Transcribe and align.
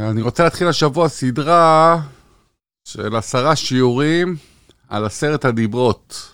אני 0.00 0.22
רוצה 0.22 0.44
להתחיל 0.44 0.68
השבוע 0.68 1.08
סדרה 1.08 2.00
של 2.88 3.16
עשרה 3.16 3.56
שיעורים 3.56 4.36
על 4.88 5.04
עשרת 5.04 5.44
הדיברות. 5.44 6.32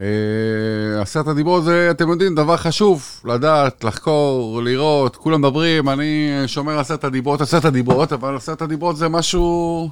אה, 0.00 1.02
עשרת 1.02 1.26
הדיברות 1.26 1.64
זה, 1.64 1.90
אתם 1.90 2.08
יודעים, 2.08 2.34
דבר 2.34 2.56
חשוב, 2.56 3.20
לדעת, 3.24 3.84
לחקור, 3.84 4.62
לראות, 4.62 5.16
כולם 5.16 5.40
מדברים, 5.40 5.88
אני 5.88 6.30
שומר 6.46 6.78
עשרת 6.78 7.04
הדיברות, 7.04 7.40
עשרת 7.40 7.64
הדיברות, 7.64 8.12
אבל 8.12 8.36
עשרת 8.36 8.62
הדיברות 8.62 8.96
זה 8.96 9.08
משהו... 9.08 9.90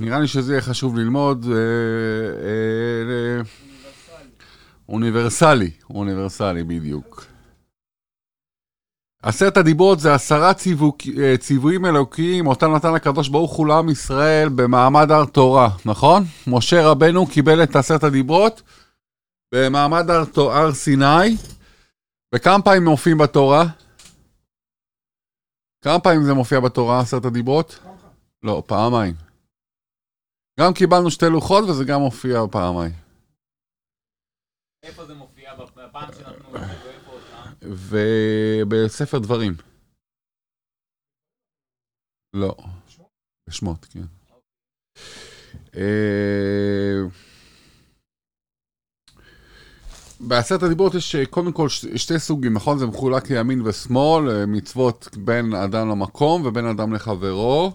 נראה 0.00 0.20
לי 0.20 0.26
שזה 0.26 0.52
יהיה 0.52 0.62
חשוב 0.62 0.96
ללמוד. 0.96 1.46
אה, 1.52 1.56
אה, 2.44 3.42
אוניברסלי, 4.88 5.70
אוניברסלי 5.90 6.64
בדיוק. 6.64 7.33
עשרת 9.24 9.56
הדיברות 9.56 10.00
זה 10.00 10.14
עשרה 10.14 10.54
ציוו, 10.54 10.96
ציוויים 11.38 11.86
אלוקיים, 11.86 12.46
אותם 12.46 12.74
נתן 12.74 12.94
הקדוש 12.94 13.28
ברוך 13.28 13.56
הוא 13.56 13.66
לעם 13.66 13.88
ישראל 13.88 14.48
במעמד 14.48 15.10
הר 15.10 15.24
תורה, 15.24 15.68
נכון? 15.84 16.22
משה 16.46 16.86
רבנו 16.86 17.26
קיבל 17.26 17.62
את 17.62 17.76
עשרת 17.76 18.04
הדיברות 18.04 18.62
במעמד 19.54 20.10
הר, 20.10 20.24
הר 20.36 20.72
סיני, 20.72 21.36
וכמה 22.34 22.62
פעמים 22.62 22.84
מופיעים 22.84 23.18
בתורה? 23.18 23.64
כמה 25.84 26.00
פעמים 26.00 26.24
זה 26.24 26.34
מופיע 26.34 26.60
בתורה, 26.60 27.00
עשרת 27.00 27.24
הדיברות? 27.24 27.78
לא, 28.42 28.62
פעמיים. 28.66 29.14
גם 30.60 30.72
קיבלנו 30.74 31.10
שתי 31.10 31.26
לוחות 31.26 31.64
וזה 31.64 31.84
גם 31.84 32.00
מופיע 32.00 32.40
פעמיים. 32.50 32.92
איפה 34.82 35.06
זה 35.06 35.14
מופיע? 35.14 35.54
בפעם 35.54 36.12
שנתנו 36.12 36.56
את 36.56 36.60
זה, 36.60 36.74
ואיפה 36.84 37.12
אותם? 37.12 37.53
ובספר 37.68 39.18
דברים. 39.18 39.54
לא. 42.34 42.56
בשמות, 43.48 43.84
כן. 43.84 44.04
אה, 45.76 47.00
בעשרת 50.20 50.62
הדיברות 50.62 50.94
יש 50.94 51.14
אה, 51.14 51.26
קודם 51.26 51.52
כל 51.52 51.68
שתי 51.96 52.18
סוגים, 52.18 52.54
נכון? 52.54 52.78
זה 52.78 52.86
מחולק 52.86 53.30
לימין 53.30 53.62
ושמאל, 53.62 54.30
אה, 54.30 54.46
מצוות 54.46 55.08
בין 55.16 55.54
אדם 55.54 55.88
למקום 55.88 56.46
ובין 56.46 56.66
אדם 56.66 56.92
לחברו. 56.92 57.72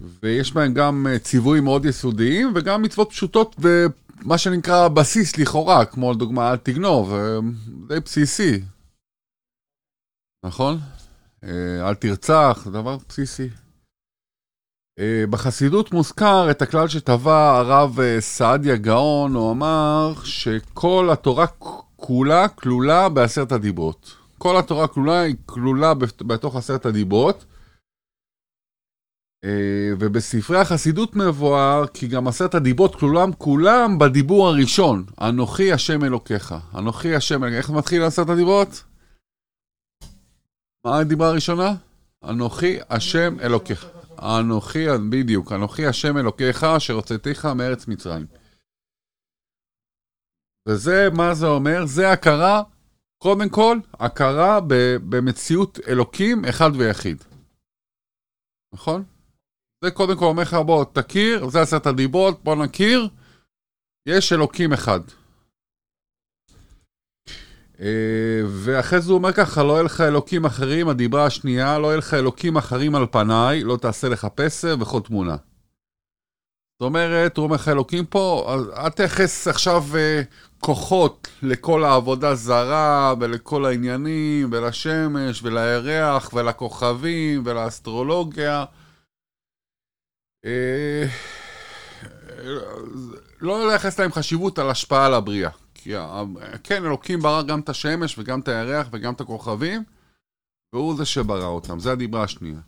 ויש 0.00 0.52
בהם 0.52 0.74
גם 0.74 1.06
אה, 1.10 1.18
ציוויים 1.18 1.64
מאוד 1.64 1.84
יסודיים 1.84 2.52
וגם 2.54 2.82
מצוות 2.82 3.10
פשוטות 3.10 3.56
ומה 3.58 4.38
שנקרא 4.38 4.88
בסיס 4.88 5.38
לכאורה, 5.38 5.84
כמו 5.84 6.12
לדוגמה 6.12 6.50
אל 6.50 6.56
תגנוב, 6.56 7.14
אה, 7.14 7.38
די 7.88 8.00
בסיסי. 8.00 8.60
נכון? 10.44 10.78
אה, 11.44 11.88
אל 11.88 11.94
תרצח, 11.94 12.60
זה 12.64 12.70
דבר 12.70 12.96
בסיסי. 13.08 13.48
בחסידות 15.30 15.92
מוזכר 15.92 16.50
את 16.50 16.62
הכלל 16.62 16.88
שטבע 16.88 17.56
הרב 17.58 17.98
סעדיה 18.20 18.76
גאון, 18.76 19.34
הוא 19.34 19.52
אמר 19.52 20.12
שכל 20.24 21.08
התורה 21.12 21.46
כולה 21.96 22.48
כלולה 22.48 23.08
בעשרת 23.08 23.52
הדיברות. 23.52 24.14
כל 24.38 24.56
התורה 24.58 24.88
כלולה 24.88 25.20
היא 25.20 25.34
כלולה 25.46 25.94
בת- 25.94 26.22
בתוך 26.22 26.56
עשרת 26.56 26.86
הדיברות. 26.86 27.44
אה, 29.46 29.94
ובספרי 29.98 30.58
החסידות 30.58 31.16
מבואר 31.16 31.86
כי 31.86 32.06
גם 32.06 32.28
עשרת 32.28 32.54
הדיברות 32.54 32.96
כלולם 32.96 33.32
כולם 33.32 33.98
בדיבור 33.98 34.48
הראשון, 34.48 35.04
אנוכי 35.20 35.72
השם 35.72 36.04
אלוקיך. 36.04 36.54
אנוכי 36.74 37.14
השם 37.14 37.44
אלוקיך. 37.44 37.58
איך 37.58 37.70
מתחיל 37.70 38.02
עשרת 38.02 38.28
הדיברות? 38.28 38.84
מה 40.86 40.98
הדיברה 40.98 41.28
הראשונה? 41.28 41.74
אנוכי 42.24 42.78
השם 42.90 43.40
אלוקיך. 43.40 43.86
אנוכי, 44.18 44.86
בדיוק, 45.10 45.52
אנוכי 45.52 45.86
השם 45.86 46.18
אלוקיך 46.18 46.64
אשר 46.64 46.94
הוצאתיך 46.94 47.44
מארץ 47.44 47.88
מצרים. 47.88 48.26
וזה, 50.68 51.08
מה 51.16 51.34
זה 51.34 51.46
אומר? 51.46 51.86
זה 51.86 52.12
הכרה, 52.12 52.62
קודם 53.18 53.48
כל, 53.48 53.78
הכרה 53.94 54.60
במציאות 55.08 55.78
אלוקים 55.88 56.44
אחד 56.44 56.70
ויחיד. 56.76 57.24
נכון? 58.74 59.04
זה 59.86 59.90
קודם 59.90 60.16
כל 60.16 60.24
אומר 60.24 60.42
לך, 60.42 60.54
בוא, 60.54 60.84
תכיר, 60.92 61.48
זה 61.48 61.60
עשרת 61.60 61.86
הדיברות, 61.86 62.44
בוא 62.44 62.56
נכיר, 62.56 63.08
יש 64.06 64.32
אלוקים 64.32 64.72
אחד. 64.72 65.00
אה, 67.80 68.40
ואחרי 68.48 69.00
זה 69.00 69.10
הוא 69.10 69.18
אומר 69.18 69.32
ככה, 69.32 69.62
לא 69.62 69.72
יהיה 69.72 69.82
לך 69.82 70.00
אלוקים 70.00 70.44
אחרים, 70.44 70.88
הדיברה 70.88 71.26
השנייה, 71.26 71.78
לא 71.78 71.86
יהיה 71.86 71.96
לך 71.96 72.14
אלוקים 72.14 72.56
אחרים 72.56 72.94
על 72.94 73.06
פניי, 73.10 73.64
לא 73.64 73.76
תעשה 73.76 74.08
לך 74.08 74.26
פסל 74.34 74.82
וכל 74.82 75.00
תמונה. 75.00 75.36
זאת 76.80 76.86
אומרת, 76.86 77.36
הוא 77.36 77.44
אומר 77.44 77.56
לך 77.56 77.68
אלוקים 77.68 78.06
פה, 78.06 78.56
אל 78.76 78.90
תייחס 78.90 79.48
עכשיו 79.48 79.84
אה, 79.94 80.22
כוחות 80.60 81.28
לכל 81.42 81.84
העבודה 81.84 82.34
זרה 82.34 83.14
ולכל 83.20 83.64
העניינים 83.64 84.48
ולשמש 84.52 85.42
ולירח 85.42 86.30
ולכוכבים 86.34 87.42
ולאסטרולוגיה. 87.44 88.64
אה, 90.46 91.04
לא 93.40 93.68
לייחס 93.68 94.00
להם 94.00 94.12
חשיבות 94.12 94.58
על 94.58 94.70
השפעה 94.70 95.06
על 95.06 95.14
הבריאה. 95.14 95.50
כי 95.74 95.96
ה- 95.96 96.22
כן, 96.64 96.84
אלוקים 96.84 97.20
ברא 97.20 97.42
גם 97.42 97.60
את 97.60 97.68
השמש 97.68 98.18
וגם 98.18 98.40
את 98.40 98.48
הירח 98.48 98.88
וגם 98.92 99.14
את 99.14 99.20
הכוכבים, 99.20 99.84
והוא 100.74 100.96
זה 100.96 101.04
שברא 101.04 101.46
אותם. 101.46 101.78
זה 101.80 101.92
הדיברה 101.92 102.22
השנייה. 102.22 102.60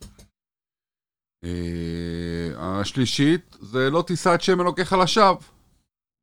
אה, 1.44 2.50
השלישית, 2.60 3.56
זה 3.60 3.90
לא 3.90 4.02
תישא 4.06 4.34
את 4.34 4.42
שם 4.42 4.60
אלוקיך 4.60 4.92
לשווא. 4.92 5.36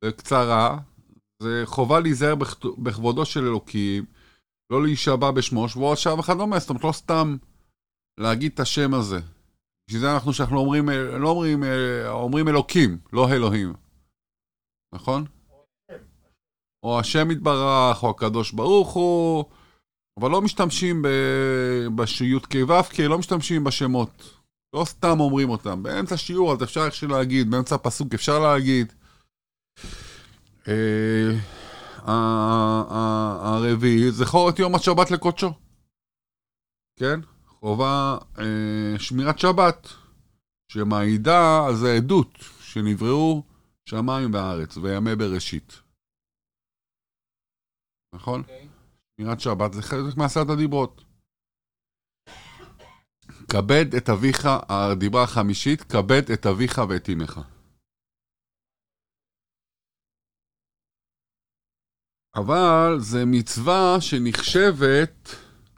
בקצרה, 0.05 0.77
זה 1.43 1.61
חובה 1.65 1.99
להיזהר 1.99 2.35
בכבודו 2.77 3.25
של 3.25 3.43
אלוקים, 3.45 4.05
לא 4.69 4.83
להישבע 4.83 5.31
בשמו, 5.31 5.69
שבועות 5.69 5.97
שווא 5.97 6.19
וכדומה, 6.19 6.59
זאת 6.59 6.69
אומרת, 6.69 6.83
לא 6.83 6.91
סתם 6.91 7.37
להגיד 8.19 8.51
את 8.53 8.59
השם 8.59 8.93
הזה. 8.93 9.19
בשביל 9.87 10.01
זה 10.01 10.13
אנחנו, 10.13 10.33
שאנחנו 10.33 10.59
אומרים, 10.59 10.89
אה, 10.89 11.17
לא 11.17 11.29
אומרים, 11.29 11.63
אה, 11.63 12.09
אומרים 12.09 12.47
אלוקים, 12.47 12.97
לא 13.13 13.29
אלוהים. 13.29 13.73
נכון? 14.95 15.25
או 16.85 16.99
השם 16.99 17.31
יתברך, 17.31 18.03
או 18.03 18.09
הקדוש 18.09 18.51
ברוך 18.51 18.93
הוא, 18.93 19.45
אבל 20.19 20.31
לא 20.31 20.41
משתמשים 20.41 21.01
ב- 21.01 21.87
בשי"ת 21.95 22.45
כו' 22.45 22.83
כי 22.83 23.07
לא 23.07 23.17
משתמשים 23.17 23.63
בשמות. 23.63 24.39
לא 24.75 24.85
סתם 24.85 25.19
אומרים 25.19 25.49
אותם. 25.49 25.83
באמצע 25.83 26.17
שיעור 26.17 26.53
אז 26.53 26.63
אפשר 26.63 26.85
איך 26.85 27.03
להגיד, 27.03 27.51
באמצע 27.51 27.75
הפסוק 27.75 28.13
אפשר 28.13 28.39
להגיד. 28.39 28.93
אה, 30.67 31.31
הרביעי, 33.41 34.11
זכור 34.11 34.49
את 34.49 34.59
יום 34.59 34.75
השבת 34.75 35.11
לקודשו. 35.11 35.53
כן? 36.99 37.19
חובה 37.65 38.17
אה, 38.39 38.99
שמירת 38.99 39.39
שבת, 39.39 39.87
שמעידה, 40.71 41.65
אז 41.69 41.77
זה 41.77 41.87
עדות, 41.97 42.33
שנבראו 42.59 43.43
שמיים 43.89 44.33
וארץ 44.33 44.77
וימי 44.77 45.15
בראשית. 45.15 45.81
נכון? 48.15 48.41
אוקיי. 48.41 48.67
שמירת 49.17 49.39
שבת 49.39 49.73
זה 49.73 49.81
חלק 49.81 50.17
מעשרת 50.17 50.49
הדיברות. 50.49 51.03
כבד 53.51 53.95
את 53.97 54.09
אביך, 54.09 54.47
הדיברה 54.69 55.23
החמישית, 55.23 55.81
כבד 55.81 56.31
את 56.33 56.45
אביך 56.45 56.81
ואת 56.89 57.09
אמך. 57.09 57.39
אבל 62.35 62.99
זה 62.99 63.23
מצווה 63.25 64.01
שנחשבת 64.01 65.29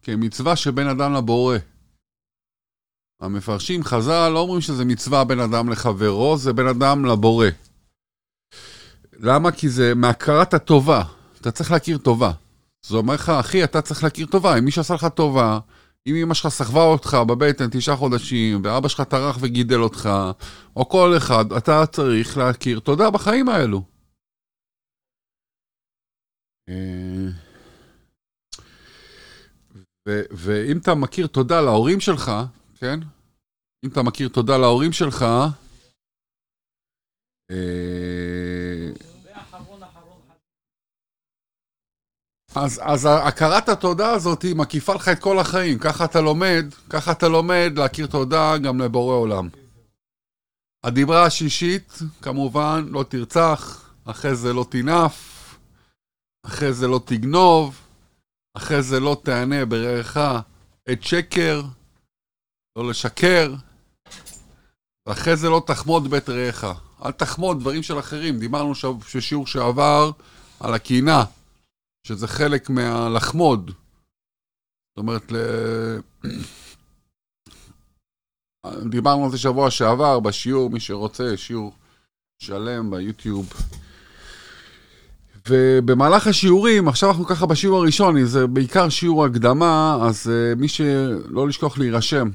כמצווה 0.03 0.55
שבין 0.55 0.87
אדם 0.87 1.13
לבורא. 1.13 1.76
המפרשים 3.19 3.83
חז"ל 3.83 4.29
לא 4.29 4.39
אומרים 4.39 4.61
שזה 4.61 4.85
מצווה 4.85 5.23
בין 5.23 5.39
אדם 5.39 5.69
לחברו, 5.69 6.37
זה 6.37 6.53
בין 6.53 6.67
אדם 6.67 7.05
לבורא. 7.05 7.47
למה? 9.19 9.51
כי 9.51 9.69
זה 9.69 9.93
מהכרת 9.95 10.53
הטובה. 10.53 11.03
אתה 11.41 11.51
צריך 11.51 11.71
להכיר 11.71 11.97
טובה. 11.97 12.31
זה 12.85 12.97
אומר 12.97 13.13
לך, 13.13 13.29
אחי, 13.29 13.63
אתה 13.63 13.81
צריך 13.81 14.03
להכיר 14.03 14.25
טובה. 14.25 14.57
אם 14.57 14.65
מישהו 14.65 14.81
עשה 14.81 14.93
לך 14.93 15.07
טובה, 15.15 15.59
אם 16.07 16.15
אמא 16.15 16.33
שלך 16.33 16.47
סחבה 16.47 16.83
אותך 16.83 17.17
בבטן 17.27 17.67
תשעה 17.71 17.95
חודשים, 17.95 18.61
ואבא 18.63 18.87
שלך 18.87 19.01
טרח 19.01 19.37
וגידל 19.41 19.79
אותך, 19.79 20.09
או 20.75 20.89
כל 20.89 21.13
אחד, 21.17 21.53
אתה 21.53 21.85
צריך 21.85 22.37
להכיר 22.37 22.79
תודה 22.79 23.09
בחיים 23.09 23.49
האלו. 23.49 23.83
אה, 26.69 27.27
ואם 30.31 30.77
אתה 30.77 30.95
מכיר 30.95 31.27
תודה 31.27 31.61
להורים 31.61 31.99
שלך, 31.99 32.31
כן? 32.79 32.99
אם 33.85 33.89
אתה 33.89 34.03
מכיר 34.03 34.29
תודה 34.29 34.57
להורים 34.57 34.91
שלך, 34.91 35.25
אה. 37.51 39.07
אז, 42.55 42.81
אז 42.83 43.07
הכרת 43.27 43.69
התודה 43.69 44.11
הזאת 44.11 44.41
היא 44.41 44.55
מקיפה 44.55 44.93
לך 44.93 45.07
את 45.09 45.19
כל 45.19 45.39
החיים. 45.39 45.79
ככה 45.79 46.05
אתה 46.05 46.21
לומד, 46.21 46.65
ככה 46.89 47.11
אתה 47.11 47.27
לומד 47.27 47.73
להכיר 47.75 48.07
תודה 48.07 48.57
גם 48.57 48.81
לבורא 48.81 49.15
עולם. 49.15 49.49
הדיברה 50.83 51.25
השישית, 51.25 51.99
כמובן, 52.21 52.85
לא 52.89 53.03
תרצח, 53.09 53.91
אחרי 54.05 54.35
זה 54.35 54.53
לא 54.53 54.65
תנף, 54.69 55.37
אחרי 56.45 56.73
זה 56.73 56.87
לא 56.87 56.99
תגנוב, 57.05 57.81
אחרי 58.57 58.81
זה 58.81 58.99
לא 58.99 59.21
תענה 59.23 59.65
ברעך 59.65 60.17
את 60.91 61.03
שקר, 61.03 61.61
לא 62.77 62.89
לשקר, 62.89 63.53
ואחרי 65.07 65.35
זה 65.35 65.49
לא 65.49 65.63
תחמוד 65.67 66.09
בית 66.09 66.29
רעך. 66.29 66.65
אל 67.05 67.11
תחמוד 67.11 67.59
דברים 67.59 67.83
של 67.83 67.99
אחרים. 67.99 68.39
דיברנו 68.39 68.73
בשיעור 69.15 69.47
שעבר 69.47 70.11
על 70.59 70.73
הקינה, 70.73 71.23
שזה 72.07 72.27
חלק 72.27 72.69
מהלחמוד. 72.69 73.71
זאת 74.89 74.97
אומרת, 74.97 75.31
ל... 75.31 75.37
דיברנו 78.89 79.25
על 79.25 79.31
זה 79.31 79.37
שבוע 79.37 79.71
שעבר 79.71 80.19
בשיעור, 80.19 80.69
מי 80.69 80.79
שרוצה, 80.79 81.37
שיעור 81.37 81.73
שלם 82.39 82.91
ביוטיוב. 82.91 83.53
ובמהלך 85.49 86.27
השיעורים, 86.27 86.87
עכשיו 86.87 87.09
אנחנו 87.09 87.25
ככה 87.25 87.45
בשיעור 87.45 87.77
הראשון, 87.77 88.25
זה 88.25 88.47
בעיקר 88.47 88.89
שיעור 88.89 89.25
הקדמה, 89.25 89.97
אז 90.01 90.27
uh, 90.27 90.59
מי 90.59 90.67
שלא 90.67 91.47
לשכוח 91.47 91.77
להירשם 91.77 92.29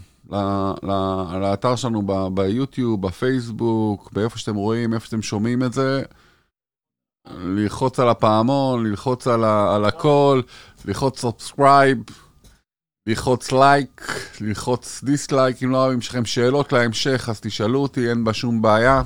לאתר 1.40 1.76
שלנו 1.76 2.02
ב- 2.06 2.28
ביוטיוב, 2.34 3.06
בפייסבוק, 3.06 4.12
באיפה 4.12 4.38
שאתם 4.38 4.54
רואים, 4.54 4.94
איפה 4.94 5.06
שאתם 5.06 5.22
שומעים 5.22 5.62
את 5.62 5.72
זה, 5.72 6.02
ללחוץ 7.30 8.00
על 8.00 8.08
הפעמון, 8.08 8.86
ללחוץ 8.86 9.26
על, 9.26 9.44
ה- 9.44 9.74
על 9.74 9.84
הכל, 9.84 10.40
ללחוץ 10.84 11.20
subscribe, 11.20 11.98
ללחוץ 13.06 13.52
לייק, 13.52 14.12
ללחוץ 14.40 15.04
dislike, 15.04 15.62
אם 15.62 15.70
לא 15.70 15.76
אוהבים 15.76 15.98
לכם 15.98 16.24
שאלות 16.24 16.72
להמשך, 16.72 17.28
אז 17.28 17.40
תשאלו 17.40 17.82
אותי, 17.82 18.08
אין 18.10 18.24
בה 18.24 18.32
שום 18.32 18.62
בעיה. 18.62 19.02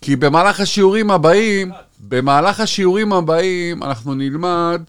כי 0.00 0.16
במהלך 0.16 0.60
השיעורים 0.60 1.10
הבאים, 1.10 1.72
במהלך 2.00 2.60
השיעורים 2.60 3.12
הבאים 3.12 3.82
אנחנו 3.82 4.14
נלמד 4.14 4.82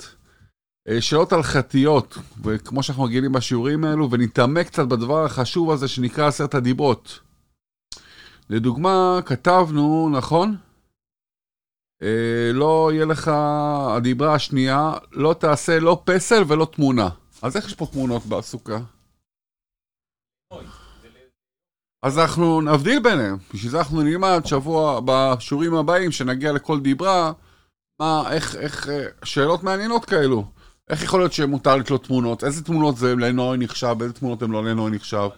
שאלות 0.99 1.33
הלכתיות, 1.33 2.17
וכמו 2.43 2.83
שאנחנו 2.83 3.03
רגילים 3.03 3.31
בשיעורים 3.31 3.83
האלו, 3.83 4.11
ונתעמק 4.11 4.67
קצת 4.67 4.87
בדבר 4.87 5.25
החשוב 5.25 5.71
הזה 5.71 5.87
שנקרא 5.87 6.27
עשרת 6.27 6.55
הדיברות. 6.55 7.19
לדוגמה, 8.49 9.19
כתבנו, 9.25 10.09
נכון? 10.17 10.55
אה, 12.01 12.51
לא 12.53 12.89
יהיה 12.93 13.05
לך, 13.05 13.31
הדיברה 13.97 14.35
השנייה, 14.35 14.93
לא 15.11 15.35
תעשה 15.39 15.79
לא 15.79 16.01
פסל 16.05 16.43
ולא 16.47 16.65
תמונה. 16.65 17.09
אז 17.41 17.57
איך 17.57 17.65
יש 17.65 17.73
פה 17.73 17.85
תמונות 17.85 18.25
בסוכה? 18.25 18.79
אז 22.03 22.19
אנחנו 22.19 22.61
נבדיל 22.61 22.99
ביניהם, 23.03 23.37
בשביל 23.53 23.71
זה 23.71 23.77
אנחנו 23.77 24.01
נלמד 24.01 24.41
שבוע 24.45 25.01
בשיעורים 25.05 25.75
הבאים, 25.75 26.11
שנגיע 26.11 26.51
לכל 26.51 26.79
דיברה, 26.79 27.31
מה, 27.99 28.23
איך, 28.31 28.55
איך, 28.55 28.89
אה, 28.89 29.05
שאלות 29.23 29.63
מעניינות 29.63 30.05
כאלו. 30.05 30.58
איך 30.89 31.03
יכול 31.03 31.19
להיות 31.19 31.33
שמותר 31.33 31.75
לתלות 31.75 32.03
תמונות? 32.03 32.43
איזה 32.43 32.63
תמונות 32.63 32.97
זה 32.97 33.15
לנוי 33.15 33.57
נחשב, 33.57 33.95
איזה 34.01 34.13
תמונות 34.13 34.41
הן 34.41 34.51
לא 34.51 34.63
לנוי 34.63 34.91
נחשב? 34.91 35.29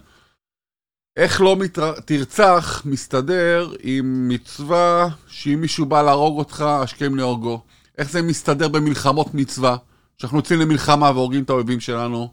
איך 1.16 1.40
לא 1.40 1.56
מתר... 1.56 2.00
תרצח 2.00 2.82
מסתדר 2.84 3.72
עם 3.80 4.28
מצווה 4.28 5.08
שאם 5.26 5.60
מישהו 5.60 5.86
בא 5.86 6.02
להרוג 6.02 6.38
אותך, 6.38 6.60
השכם 6.60 7.14
להורגו? 7.14 7.64
איך 7.98 8.10
זה 8.10 8.22
מסתדר 8.22 8.68
במלחמות 8.68 9.34
מצווה? 9.34 9.76
שאנחנו 10.18 10.38
יוצאים 10.38 10.60
למלחמה 10.60 11.10
והורגים 11.10 11.42
את 11.42 11.50
האויבים 11.50 11.80
שלנו? 11.80 12.32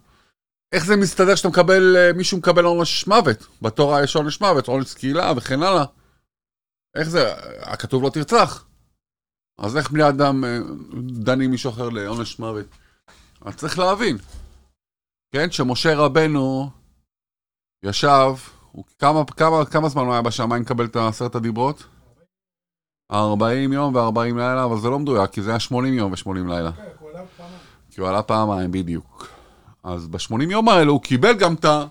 איך 0.71 0.85
זה 0.85 0.95
מסתדר 0.95 1.35
שאתה 1.35 1.49
מקבל, 1.49 1.97
אה, 1.97 2.13
מישהו 2.13 2.37
מקבל 2.37 2.63
עונש 2.63 3.07
מוות? 3.07 3.47
בתורה 3.61 4.03
יש 4.03 4.15
עונש 4.15 4.41
מוות, 4.41 4.67
עונש 4.67 4.87
סקילה 4.87 5.33
וכן 5.37 5.63
הלאה. 5.63 5.85
איך 6.95 7.09
זה? 7.09 7.33
הכתוב 7.61 8.03
לא 8.03 8.09
תרצח. 8.09 8.65
אז 9.57 9.77
איך 9.77 9.91
בני 9.91 10.09
אדם 10.09 10.45
אה, 10.45 10.59
דנים 11.09 11.51
מישהו 11.51 11.69
אחר 11.69 11.89
לעונש 11.89 12.39
מוות? 12.39 12.65
אז 13.41 13.55
צריך 13.55 13.79
להבין, 13.79 14.17
כן? 15.31 15.51
שמשה 15.51 15.95
רבנו 15.95 16.69
ישב, 17.83 18.35
הוא, 18.71 18.85
כמה, 18.99 19.25
כמה, 19.25 19.65
כמה 19.65 19.89
זמן 19.89 20.03
הוא 20.03 20.13
היה 20.13 20.21
בשמיים 20.21 20.61
לקבל 20.61 20.85
את 20.85 20.95
עשרת 20.95 21.35
הדיברות? 21.35 21.83
40 23.11 23.73
יום 23.73 23.95
ו-40 23.95 24.35
לילה, 24.35 24.65
אבל 24.65 24.79
זה 24.79 24.89
לא 24.89 24.99
מדויק, 24.99 25.31
כי 25.31 25.41
זה 25.41 25.49
היה 25.49 25.59
80 25.59 25.93
יום 25.93 26.11
ו-80 26.11 26.49
לילה. 26.49 26.71
כן, 26.71 26.83
הוא 26.99 27.09
עלה 27.09 27.25
פעמיים. 27.37 27.59
כי 27.91 28.01
הוא 28.01 28.09
עלה 28.09 28.23
פעמיים, 28.23 28.71
בדיוק. 28.71 29.27
אז 29.83 30.07
ב-80 30.07 30.51
יום 30.51 30.69
האלו 30.69 30.93
הוא 30.93 31.01
קיבל 31.01 31.39
גם 31.39 31.53
את 31.53 31.65
ה... 31.65 31.85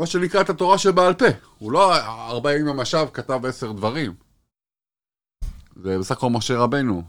מה 0.00 0.06
שנקרא 0.06 0.40
את 0.40 0.50
התורה 0.50 0.78
שבעל 0.78 1.14
פה. 1.14 1.26
הוא 1.58 1.72
לא 1.72 1.96
40 1.96 2.66
יום 2.66 2.80
ישב, 2.80 3.06
כתב 3.12 3.46
10 3.46 3.72
דברים. 3.72 4.14
זה 5.76 5.98
בסך 5.98 6.16
הכל 6.16 6.30
משה 6.30 6.58
רבנו. 6.58 7.02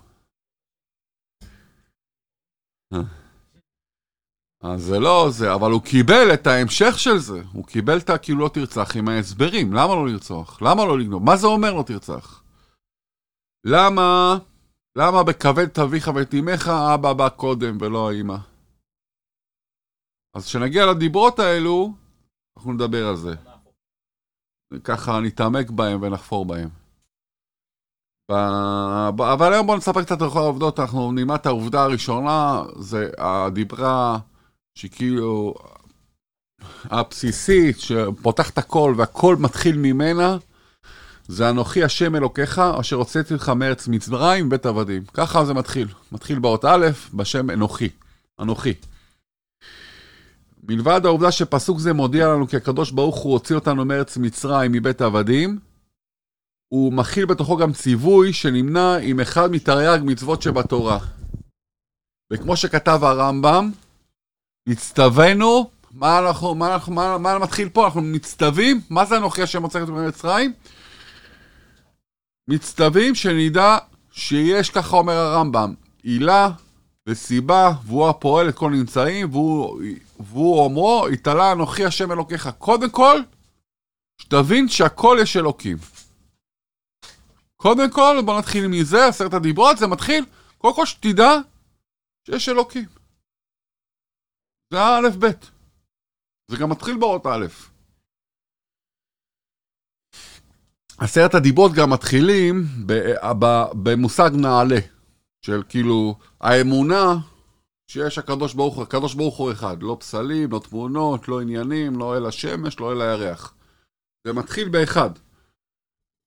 אז 4.62 4.82
זה 4.82 5.00
לא 5.00 5.28
זה, 5.30 5.54
אבל 5.54 5.72
הוא 5.72 5.82
קיבל 5.82 6.34
את 6.34 6.48
ההמשך 6.48 7.00
של 7.00 7.18
זה. 7.18 7.42
הוא 7.54 7.66
קיבל 7.66 7.98
את 7.98 8.10
הכאילו 8.10 8.40
לא 8.40 8.50
תרצח 8.50 8.96
עם 8.96 9.08
ההסברים. 9.08 9.74
למה 9.74 9.96
לא 9.96 10.08
לרצוח? 10.08 10.62
למה 10.62 10.86
לא 10.86 11.00
לגנוב? 11.00 11.24
מה 11.24 11.38
זה 11.38 11.48
אומר 11.48 11.74
לא 11.74 11.84
תרצח? 11.84 12.44
למה, 13.66 14.38
למה 14.98 15.24
בכבד 15.24 15.68
את 15.72 15.80
אביך 15.80 16.12
ואת 16.16 16.34
אמך 16.34 16.68
אבא 16.68 17.14
בא 17.14 17.30
קודם 17.30 17.78
ולא 17.82 18.10
האמא? 18.10 18.38
אז 20.36 20.46
כשנגיע 20.46 20.86
לדיברות 20.86 21.40
האלו, 21.40 21.94
אנחנו 22.58 22.74
נדבר 22.74 23.08
על 23.08 23.16
זה. 23.16 23.36
ככה 24.84 25.20
נתעמק 25.20 25.70
בהם 25.70 26.02
ונחפור 26.02 26.46
בהם. 26.46 26.81
אבל 29.33 29.54
היום 29.54 29.68
בואו 29.68 29.78
נספר 29.78 30.04
קצת 30.04 30.22
על 30.22 30.30
כל 30.30 30.39
העובדות, 30.39 30.80
אנחנו 30.80 31.12
נלמד 31.12 31.36
את 31.36 31.45
העובדה 31.45 31.83
הראשונה, 31.83 32.63
זה 32.80 33.10
הדיברה 33.18 34.18
שכאילו 34.75 35.54
הבסיסית, 36.83 37.80
שפותחת 37.80 38.57
הכל 38.57 38.94
והכל 38.98 39.36
מתחיל 39.36 39.78
ממנה, 39.78 40.38
זה 41.28 41.50
אנוכי 41.50 41.83
השם 41.83 42.16
אלוקיך, 42.16 42.60
אשר 42.60 42.95
הוצאתי 42.95 43.33
לך 43.33 43.50
מארץ 43.50 43.88
מצרים, 43.88 44.50
בית 44.50 44.66
עבדים. 44.66 45.04
ככה 45.13 45.45
זה 45.45 45.54
מתחיל. 45.54 45.88
מתחיל 46.12 46.39
באות 46.39 46.66
א', 46.66 46.88
בשם 47.13 47.50
אנוכי. 47.50 47.89
אנוכי. 48.39 48.74
מלבד 50.67 51.06
העובדה 51.06 51.32
שפסוק 51.32 51.79
זה 51.79 51.94
מודיע 51.94 52.27
לנו 52.27 52.48
כי 52.48 52.58
הקדוש 52.58 52.91
ברוך 52.91 53.17
הוא 53.17 53.34
הוציא 53.34 53.56
אותנו 53.56 53.86
מארץ 53.86 54.17
מצרים, 54.17 54.72
מבית 54.72 55.01
העבדים, 55.01 55.60
הוא 56.74 56.94
מכיל 56.94 57.25
בתוכו 57.25 57.58
גם 57.58 57.74
ציווי 57.74 58.34
שנמנה 58.34 58.98
עם 58.98 59.20
אחד 59.20 59.51
מתרי"ג 59.51 60.00
מצוות 60.04 60.42
שבתורה. 60.42 61.00
וכמו 62.34 62.58
שכתב 62.58 63.00
הרמב"ם, 63.04 63.72
נצטווינו, 64.68 65.70
מה 65.92 66.20
אנחנו, 66.20 66.56
מה 66.56 66.74
אנחנו, 66.74 66.94
מה, 66.94 67.18
מה 67.18 67.40
מתחיל 67.40 67.70
פה? 67.70 67.86
אנחנו 67.86 68.01
מצטווים, 68.01 68.82
מה 68.90 69.06
זה 69.06 69.18
אנוכי 69.18 69.42
השם 69.42 69.62
מוצא 69.62 69.82
אותנו 69.82 69.96
ממצרים? 69.96 70.54
מצטווים 72.48 73.16
שנדע 73.16 73.78
שיש, 74.12 74.70
ככה 74.70 74.98
אומר 74.98 75.13
הרמב"ם, 75.13 75.74
עילה 76.04 76.50
וסיבה, 77.08 77.72
והוא 77.86 78.10
הפועל 78.10 78.50
את 78.50 78.56
כל 78.56 78.72
נמצאים, 78.72 79.30
והוא, 79.32 79.82
והוא 80.20 80.63
אומרו, 80.63 81.08
התעלה 81.08 81.51
אנוכי 81.51 81.86
השם 81.86 82.12
אלוקיך. 82.12 82.50
קודם 82.58 82.90
כל, 82.90 83.20
שתבין 84.22 84.70
שהכל 84.70 85.18
יש 85.22 85.38
אלוקים. 85.38 85.78
קודם 87.62 87.91
כל, 87.91 88.18
בוא 88.25 88.39
נתחיל 88.39 88.68
מזה, 88.68 89.08
עשרת 89.08 89.34
הדיברות, 89.34 89.77
זה 89.77 89.88
מתחיל, 89.88 90.25
קודם 90.58 90.75
כל 90.75 90.86
שתדע 90.86 91.32
שיש 92.27 92.50
אלוקים. 92.50 92.86
זה 94.74 94.80
האלף 94.80 95.15
בית. 95.15 95.51
זה 96.51 96.58
גם 96.58 96.70
מתחיל 96.70 96.98
באות 96.98 97.25
א'. 97.25 97.46
עשרת 100.98 101.34
הדיברות 101.34 101.72
גם 101.72 101.89
מתחילים 101.89 102.63
במושג 103.84 104.30
נעלה, 104.34 104.80
של 105.46 105.63
כאילו 105.70 106.15
האמונה 106.41 107.18
שיש 107.88 108.18
הקדוש 108.18 108.53
ברוך 108.53 108.75
הוא, 108.75 108.84
הקדוש 108.84 109.13
ברוך 109.13 109.38
הוא 109.38 109.51
אחד, 109.51 109.84
לא 109.84 109.98
פסלים, 110.00 110.51
לא 110.51 110.60
תמונות, 110.60 111.27
לא 111.27 111.41
עניינים, 111.41 112.00
לא 112.00 112.18
אל 112.18 112.25
השמש, 112.25 112.80
לא 112.80 112.91
אל 112.91 113.01
הירח. 113.01 113.53
זה 114.27 114.34
מתחיל 114.34 114.70
באחד, 114.70 115.10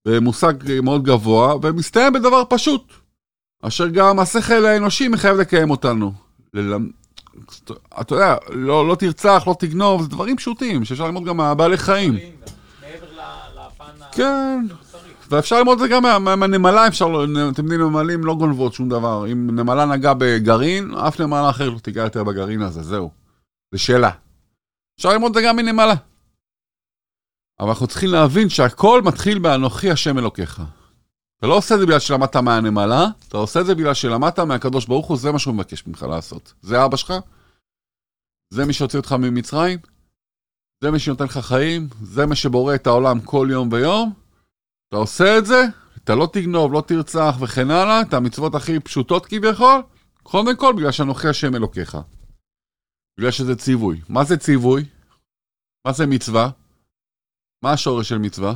במושג 0.09 0.53
מאוד 0.83 1.03
גבוה, 1.05 1.55
ומסתיים 1.63 2.13
בדבר 2.13 2.43
פשוט, 2.49 2.93
אשר 3.63 3.89
גם 3.89 4.19
השכל 4.19 4.67
האנושי 4.67 5.09
מחייב 5.09 5.37
לקיים 5.37 5.71
אותנו. 5.71 6.13
ללמ... 6.55 6.89
אתה 8.01 8.15
יודע, 8.15 8.37
לא, 8.51 8.89
לא 8.89 8.95
תרצח, 8.95 9.45
לא 9.47 9.55
תגנוב, 9.59 10.03
זה 10.03 10.09
דברים 10.09 10.37
פשוטים, 10.37 10.85
שאפשר 10.85 11.05
ללמוד 11.05 11.25
גם 11.25 11.37
מהבעלי 11.37 11.77
חיים. 11.77 12.15
כן. 14.13 14.67
ואפשר 15.31 15.59
ללמוד 15.59 15.81
את 15.81 15.89
זה 15.89 15.95
גם 15.95 16.03
מה- 16.03 16.19
מה- 16.19 16.37
מהנמלה, 16.37 16.87
אפשר, 16.89 17.09
לא- 17.09 17.25
אתם 17.53 17.65
יודעים, 17.65 17.81
נמלים 17.81 18.25
לא 18.25 18.35
גונבות 18.35 18.73
שום 18.75 18.89
דבר. 18.89 19.27
אם 19.33 19.57
נמלה 19.57 19.85
נגעה 19.85 20.15
בגרעין, 20.19 20.95
אף 20.95 21.21
נמלה 21.21 21.51
אחרת 21.51 21.73
לא 21.73 21.79
תיגע 21.79 22.03
יותר 22.03 22.25
בגרעין 22.25 22.63
הזה, 22.63 22.83
זהו. 22.83 23.11
זה 23.73 23.79
שאלה. 23.79 24.11
אפשר 24.99 25.09
ללמוד 25.13 25.37
את 25.37 25.43
זה 25.43 25.49
גם 25.49 25.57
מנמלה. 25.57 25.95
אבל 27.61 27.69
אנחנו 27.69 27.87
צריכים 27.87 28.11
להבין 28.11 28.49
שהכל 28.49 29.03
מתחיל 29.03 29.39
באנוכי 29.39 29.91
השם 29.91 30.19
אלוקיך. 30.19 30.63
אתה 31.39 31.47
לא 31.47 31.57
עושה 31.57 31.75
את 31.75 31.81
זה 31.81 31.87
בגלל 31.87 31.99
שלמדת 31.99 32.37
מהנמלה, 32.37 33.07
אתה 33.29 33.37
עושה 33.37 33.61
את 33.61 33.67
זה 33.67 33.75
בגלל 33.75 33.95
שלמדת 33.95 34.39
מהקדוש 34.39 34.87
ברוך 34.87 35.07
הוא, 35.07 35.17
זה 35.17 35.33
מה 35.33 35.39
שהוא 35.39 35.55
מבקש 35.55 35.87
ממך 35.87 36.03
לעשות. 36.03 36.55
זה 36.63 36.85
אבא 36.85 36.97
שלך? 36.97 37.15
זה 38.51 38.65
מי 38.65 38.73
שהוציא 38.73 38.99
אותך 38.99 39.13
ממצרים? 39.13 39.79
זה 40.83 40.91
מי 40.91 40.99
שנותן 40.99 41.25
לך 41.25 41.39
חיים? 41.39 41.89
זה 42.03 42.27
מי 42.27 42.37
שבורא 42.37 42.75
את 42.75 42.87
העולם 42.87 43.21
כל 43.21 43.49
יום 43.51 43.69
ויום? 43.73 44.13
אתה 44.89 44.97
עושה 44.97 45.39
את 45.39 45.47
זה, 45.47 45.65
אתה 46.05 46.15
לא 46.15 46.29
תגנוב, 46.33 46.73
לא 46.73 46.83
תרצח 46.87 47.37
וכן 47.41 47.71
הלאה, 47.71 48.01
את 48.01 48.15
המצוות 48.15 48.55
הכי 48.55 48.81
פשוטות 48.81 49.27
כביכול, 49.27 49.83
קודם 50.23 50.57
כל 50.57 50.73
בגלל 50.77 50.93
שאנוכי 50.93 51.29
השם 51.29 51.55
אלוקיך. 51.55 51.99
בגלל 53.19 53.31
שזה 53.31 53.57
ציווי. 53.57 54.01
מה 54.09 54.25
זה 54.25 54.37
ציווי? 54.37 54.85
מה 55.87 55.93
זה 55.93 56.07
מצווה? 56.07 56.51
מה 57.65 57.73
השורש 57.73 58.09
של 58.09 58.19
מצווה? 58.19 58.53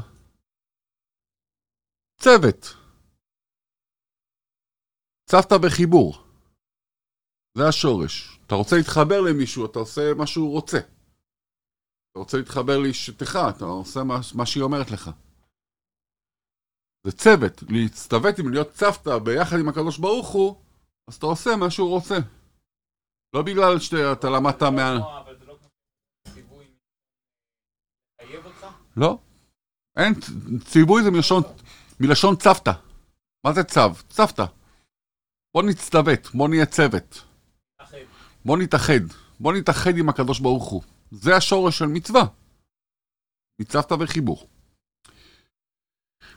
צוות. 2.20 2.62
צוות 5.30 5.52
בחיבור. 5.64 6.14
זה 7.56 7.62
השורש. 7.68 8.38
אתה 8.46 8.54
רוצה 8.54 8.76
להתחבר 8.76 9.20
למישהו, 9.28 9.66
אתה 9.66 9.78
עושה 9.78 10.02
מה 10.18 10.26
שהוא 10.26 10.50
רוצה. 10.52 10.78
אתה 10.78 12.18
רוצה 12.18 12.36
להתחבר 12.36 12.78
לאשתך, 12.78 13.32
אתה 13.56 13.64
עושה 13.64 14.00
מה, 14.04 14.14
מה 14.38 14.46
שהיא 14.46 14.62
אומרת 14.62 14.90
לך. 14.90 15.10
זה 17.06 17.12
צוות, 17.12 17.62
להצטוות 17.68 18.38
עם 18.38 18.52
להיות 18.52 18.70
צוותא 18.72 19.18
ביחד 19.24 19.56
עם 19.60 19.68
הקדוש 19.68 19.98
ברוך 19.98 20.28
הוא, 20.28 20.62
אז 21.08 21.14
אתה 21.14 21.26
עושה 21.26 21.50
מה 21.60 21.70
שהוא 21.70 21.90
רוצה. 21.90 22.14
לא 23.34 23.42
בגלל 23.42 23.78
שאתה 23.78 24.28
למדת 24.36 24.62
לא 24.62 24.70
מה... 24.70 24.90
כמו- 24.98 25.18
אבל 25.20 25.38
זה 25.38 25.44
לא 25.44 25.56
כמו 25.60 25.68
ציווי 26.34 26.66
מחייב 28.22 28.46
אותך? 28.46 28.66
לא. 28.98 29.18
אין, 29.96 30.14
ציווי 30.64 31.02
זה 31.02 31.10
מלשון, 31.10 31.42
מלשון 32.00 32.36
צוותא. 32.36 32.72
מה 33.44 33.52
זה 33.52 33.64
צו? 33.64 33.80
צוותא. 34.10 34.44
בוא 35.54 35.62
נצטוות, 35.62 36.34
בוא 36.34 36.48
נהיה 36.48 36.66
צוות. 36.66 37.24
בוא 38.44 38.58
נתאחד. 38.58 39.00
בוא 39.40 39.52
נתאחד 39.52 39.96
עם 39.96 40.08
הקדוש 40.08 40.40
ברוך 40.40 40.64
הוא. 40.64 40.82
זה 41.10 41.36
השורש 41.36 41.78
של 41.78 41.86
מצווה. 41.86 42.24
מצוותא 43.60 43.96
וחיבור. 44.00 44.48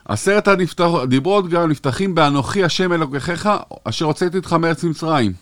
עשרת 0.06 0.48
הנפתח... 0.48 0.86
הדיברות 1.04 1.50
גם 1.50 1.72
נפתחים 1.72 2.16
באנוכי 2.16 2.64
השם 2.64 2.94
אלוקיך, 2.94 3.50
אשר 3.84 4.06
הוצאתי 4.06 4.38
אותך 4.38 4.54
מארץ 4.54 4.84
מצרים. 4.84 5.34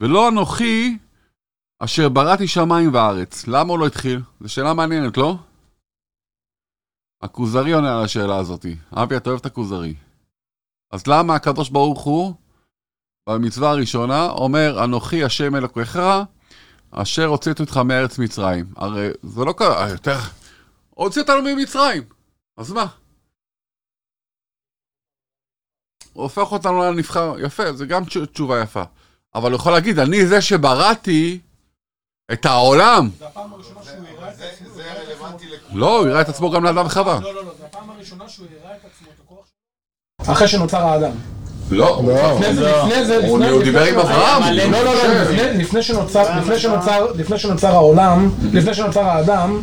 ולא 0.00 0.28
אנוכי 0.28 0.98
אשר 1.78 2.08
בראתי 2.08 2.48
שמיים 2.48 2.94
וארץ. 2.94 3.48
למה 3.48 3.72
הוא 3.72 3.78
לא 3.78 3.86
התחיל? 3.86 4.20
זו 4.40 4.48
שאלה 4.48 4.74
מעניינת, 4.74 5.16
לא? 5.16 5.38
הכוזרי 7.22 7.72
עונה 7.72 7.98
על 7.98 8.04
השאלה 8.04 8.36
הזאתי. 8.36 8.76
אבי, 8.92 9.16
אתה 9.16 9.30
אוהב 9.30 9.40
את 9.40 9.46
הכוזרי. 9.46 9.94
אז 10.92 11.06
למה 11.06 11.34
הקדוש 11.34 11.68
ברוך 11.68 12.02
הוא, 12.02 12.34
במצווה 13.28 13.70
הראשונה, 13.70 14.26
אומר, 14.30 14.84
אנוכי 14.84 15.24
השם 15.24 15.56
אלוקיך, 15.56 15.98
אשר 16.90 17.24
הוצאתי 17.26 17.62
אותך 17.62 17.76
מארץ 17.76 18.18
מצרים. 18.18 18.66
הרי 18.76 19.08
זה 19.22 19.44
לא 19.44 19.52
קרה, 19.58 19.90
יותר... 19.90 20.16
הוציא 20.90 21.22
אותנו 21.22 21.42
ממצרים. 21.42 22.02
אז 22.56 22.72
מה? 22.72 22.86
הוא 26.12 26.22
הופך 26.22 26.52
אותנו 26.52 26.82
לנבחר, 26.82 27.34
יפה, 27.40 27.72
זה 27.72 27.86
גם 27.86 28.04
תש- 28.04 28.16
תשובה 28.32 28.60
יפה. 28.62 28.82
אבל 29.34 29.50
הוא 29.52 29.56
יכול 29.60 29.72
להגיד, 29.72 29.98
אני 29.98 30.26
זה 30.26 30.40
שבראתי 30.42 31.40
את 32.32 32.46
העולם. 32.46 33.08
זה 33.18 33.26
הפעם 33.26 33.44
הראשונה 33.52 33.80
שהוא 33.84 33.94
הראה 34.18 34.28
את 34.30 34.34
עצמו. 34.52 34.68
זה. 34.74 34.82
רלוונטי 34.82 35.44
לכולם. 35.46 35.78
לא, 35.80 35.98
הוא 36.00 36.08
הראה 36.08 36.20
את 36.20 36.28
עצמו 36.28 36.50
גם 36.50 36.64
לאדם 36.64 36.86
וחווה. 36.86 37.18
לא, 37.22 37.34
לא, 37.34 37.44
לא, 37.44 37.50
זה 37.58 37.64
הפעם 37.66 37.90
הראשונה 37.96 38.24
שהוא 38.28 38.46
הראה 38.62 38.76
את 38.76 38.80
עצמו, 38.80 39.08
את 39.14 39.20
הכוח 39.24 39.38
שלו. 40.26 40.32
אחרי 40.34 40.48
שנוצר 40.48 40.86
האדם. 40.86 41.10
לא, 41.70 42.02
לפני 42.34 42.54
זה, 42.54 42.60
לא. 42.60 42.86
לפני 42.86 43.04
זה, 43.04 43.16
הוא 43.16 43.22
לפני- 43.38 43.48
הוא 43.50 43.60
לפני 43.60 43.64
דיבר 43.64 43.84
עם 43.84 43.98
אברהם. 43.98 44.42
לא, 44.72 44.84
לא, 44.84 44.94
לא. 44.94 45.04
לפני- 45.54 45.82
שנוצר, 45.82 47.68
העולם, 47.74 48.30
לפני 48.52 48.74
שנוצר 48.74 49.00
האדם, 49.08 49.60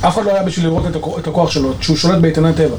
אף 0.00 0.14
אחד 0.14 0.24
לא 0.24 0.30
היה 0.30 0.42
בשביל 0.42 0.66
לראות 0.66 0.82
את 1.18 1.26
הכוח- 1.26 1.50
שלו, 1.50 1.72
שהוא 1.80 1.96
שולט 1.96 2.18
באיתני 2.18 2.52
טבע. 2.54 2.76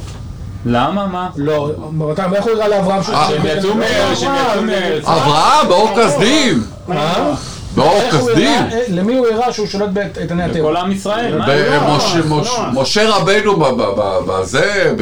למה? 0.65 1.07
מה? 1.07 1.29
לא, 1.35 1.71
מתי, 1.91 2.21
איך 2.35 2.45
הוא 2.45 2.51
הראה 2.53 2.67
לאברהם 2.67 3.03
שהוא 3.03 3.15
אה, 3.15 3.27
שולט 3.29 3.57
יצאו 3.57 3.73
טבע? 3.73 4.15
שהם 4.15 4.41
יצאו 4.53 4.61
מארץ. 4.63 5.03
אברהם, 5.05 5.67
באור 5.67 5.89
כסדים. 5.97 6.63
מה? 6.87 7.35
באור 7.75 7.99
כסדים. 8.11 8.47
אה, 8.71 8.81
למי 8.89 9.15
הוא 9.17 9.27
הראה 9.27 9.53
שהוא 9.53 9.67
שולט 9.67 9.89
באיתני 9.89 10.43
הטבע? 10.43 10.61
כל 10.61 10.77
עם 10.77 10.91
ישראל, 10.91 11.37
מה? 11.37 11.45
במשה- 11.45 12.23
מש- 12.29 12.49
משה 12.73 13.09
רבנו 13.09 13.57
ב- 13.59 13.63
ב- 13.81 13.93
ב- 13.97 14.19
בזה. 14.27 14.93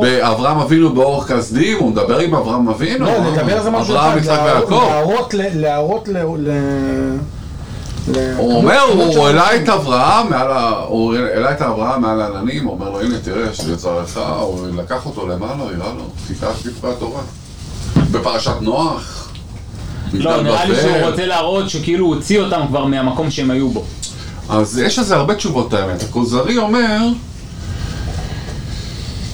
באברהם 0.00 0.58
אבינו 0.58 0.94
באור 0.94 1.24
כסדים, 1.24 1.78
הוא 1.78 1.90
מדבר 1.90 2.18
עם 2.18 2.34
אברהם 2.34 2.68
אבינו. 2.68 3.04
לא, 3.06 3.12
לדבר 3.32 3.62
זה 3.62 3.70
משהו 3.70 3.94
אברהם, 3.94 4.10
אחד, 4.10 4.18
יצחק 4.18 4.30
להראות- 4.44 4.68
ויעקב. 4.70 4.84
להראות 4.84 5.34
ל- 5.34 7.16
הוא 8.36 8.56
אומר, 8.56 8.80
הוא 8.80 9.26
העלה 9.26 9.56
את 9.56 9.68
אברהם 9.68 10.30
מעל 10.30 10.50
ה... 10.52 10.70
הוא 10.88 11.14
העלה 11.14 11.50
את 11.52 11.62
אברהם 11.62 12.02
מעל 12.02 12.20
העננים, 12.20 12.64
הוא 12.64 12.72
אומר 12.74 12.90
לו, 12.90 13.00
הנה, 13.00 13.14
תראה, 13.24 13.46
יש 13.50 13.60
לי 13.60 13.72
לצערך, 13.72 14.16
הוא 14.40 14.66
לקח 14.78 15.06
אותו 15.06 15.28
למעלה, 15.28 15.52
הראה 15.54 15.92
לו, 15.96 16.04
תיקח 16.26 16.48
דברי 16.78 16.90
התורה. 16.92 17.20
בפרשת 18.10 18.52
נוח. 18.60 19.29
לא, 20.12 20.30
מגדל 20.30 20.42
נראה 20.42 20.64
לי. 20.64 20.76
שהוא 20.76 21.10
רוצה 21.10 21.26
להראות 21.26 21.70
שכאילו 21.70 22.06
הוא 22.06 22.14
הוציא 22.14 22.40
אותם 22.40 22.60
כבר 22.68 22.84
מהמקום 22.84 23.30
שהם 23.30 23.50
היו 23.50 23.70
בו. 23.70 23.84
אז 24.48 24.78
יש 24.78 24.98
לזה 24.98 25.16
הרבה 25.16 25.34
תשובות 25.34 25.74
האמת. 25.74 26.02
הכוזרי 26.02 26.56
אומר, 26.56 26.98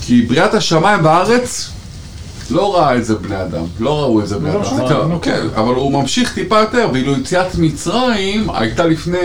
כי 0.06 0.23
בריאת 0.23 0.54
השמיים 0.54 1.02
בארץ 1.02 1.71
לא 2.50 2.76
ראה 2.76 2.97
את 2.97 3.04
זה 3.04 3.14
בני 3.14 3.42
אדם, 3.42 3.64
לא 3.80 4.00
ראו 4.00 4.21
את 4.21 4.28
זה 4.28 4.38
בני 4.38 4.52
לא 4.52 4.61
אדם. 4.61 4.88
כן, 4.88 5.09
נו, 5.09 5.21
כן, 5.21 5.47
אבל 5.54 5.75
הוא 5.75 5.92
ממשיך 5.92 6.35
טיפה 6.35 6.61
יותר, 6.61 6.88
ואילו 6.92 7.12
יציאת 7.18 7.54
מצרים 7.54 8.50
הייתה 8.50 8.87
לפני, 8.87 9.18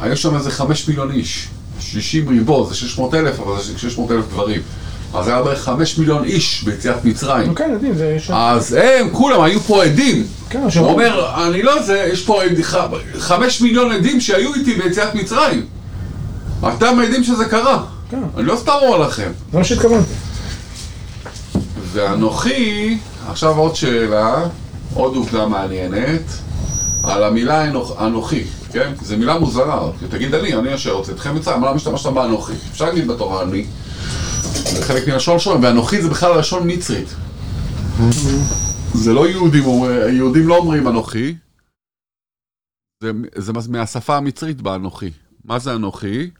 היו 0.00 0.16
שם 0.16 0.36
איזה 0.36 0.50
חמש 0.50 0.88
מיליון 0.88 1.10
איש, 1.10 1.48
60 1.80 2.28
ריבו, 2.28 2.66
זה 2.68 2.74
600 2.74 3.14
אלף, 3.14 3.40
אבל 3.40 3.62
זה 3.62 3.78
600 3.78 4.10
אלף 4.10 4.24
גברים. 4.32 4.60
אז 5.14 5.28
היה 5.28 5.42
בערך 5.42 5.62
חמש 5.62 5.98
מיליון 5.98 6.24
איש 6.24 6.62
ביציאת 6.62 7.04
מצרים. 7.04 7.54
כן, 7.54 7.70
יודעים, 7.72 7.94
זה... 7.94 8.16
אז 8.32 8.72
הם, 8.80 9.08
כולם 9.12 9.40
היו 9.42 9.60
פה 9.60 9.84
עדים. 9.84 10.26
כן, 10.50 10.60
הוא 10.62 10.70
שומעים. 10.70 10.92
אומר, 10.94 11.30
אני 11.46 11.62
לא 11.62 11.82
זה, 11.82 12.08
יש 12.12 12.22
פה 12.24 12.40
חמש 13.18 13.60
מיליון 13.60 13.92
עדים 13.92 14.20
שהיו 14.20 14.54
איתי 14.54 14.74
ביציאת 14.74 15.14
מצרים. 15.14 15.66
אתם 16.68 16.98
עדים 17.00 17.24
שזה 17.24 17.44
קרה. 17.44 17.84
כן. 18.10 18.22
אני 18.36 18.46
לא 18.46 18.56
סתם 18.56 18.72
אומר 18.82 18.98
לכם. 18.98 19.30
זה 19.52 19.58
מה 19.58 19.64
שהתכוונתי. 19.64 20.10
ואנוכי, 21.92 22.98
עכשיו 23.28 23.56
עוד 23.58 23.76
שאלה, 23.76 24.34
עוד 24.94 25.16
עובדה 25.16 25.46
מעניינת, 25.46 26.20
על 27.04 27.24
המילה 27.24 27.70
אנוכ- 27.72 28.00
אנוכי, 28.02 28.44
כן? 28.72 28.92
זו 29.02 29.16
מילה 29.16 29.38
מוזרה, 29.38 29.80
תגיד 30.10 30.34
אני, 30.34 30.54
אני 30.54 30.74
אשר 30.74 30.92
רוצה 30.92 31.12
אתכם 31.12 31.34
מצרים, 31.34 31.56
למה 31.58 31.70
השתמשת 31.70 32.06
באנוכי? 32.06 32.52
אפשר 32.72 32.84
להגיד 32.84 33.06
בתורה 33.08 33.42
אני, 33.42 33.64
זה 34.74 34.84
חלק 34.84 35.08
מלשון 35.08 35.38
שון, 35.38 35.64
ואנוכי 35.64 36.02
זה 36.02 36.10
בכלל 36.10 36.38
לשון 36.38 36.70
מצרית. 36.70 37.08
זה 38.94 39.12
לא 39.12 39.28
יהודים, 39.28 39.64
יהודים 40.12 40.48
לא 40.48 40.56
אומרים 40.56 40.88
אנוכי, 40.88 41.34
זה, 43.02 43.10
זה 43.34 43.52
מהשפה 43.70 44.16
המצרית 44.16 44.60
באנוכי. 44.60 45.10
מה 45.44 45.58
זה 45.58 45.74
אנוכי? 45.74 46.30